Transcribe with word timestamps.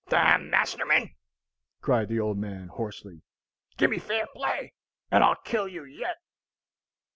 "D 0.09 0.17
n 0.17 0.45
you, 0.45 0.49
Masterman!" 0.49 1.15
cried 1.79 2.07
the 2.07 2.19
old 2.19 2.35
man, 2.39 2.69
hoarsely; 2.69 3.21
"give 3.77 3.91
me 3.91 3.99
fair 3.99 4.25
play, 4.35 4.73
and 5.11 5.23
I'll 5.23 5.35
kill 5.35 5.67
you 5.67 5.83
yet!" 5.83 6.15